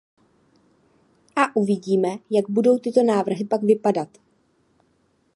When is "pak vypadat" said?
3.45-4.17